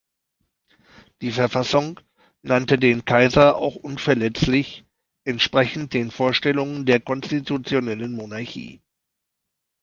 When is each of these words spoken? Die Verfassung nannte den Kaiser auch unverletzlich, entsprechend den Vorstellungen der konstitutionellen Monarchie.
Die 1.21 1.29
Verfassung 1.31 1.99
nannte 2.41 2.79
den 2.79 3.05
Kaiser 3.05 3.55
auch 3.57 3.75
unverletzlich, 3.75 4.83
entsprechend 5.25 5.93
den 5.93 6.09
Vorstellungen 6.09 6.87
der 6.87 7.01
konstitutionellen 7.01 8.13
Monarchie. 8.13 8.81